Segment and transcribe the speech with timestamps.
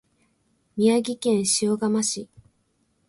[0.77, 2.27] 宮城県塩竈市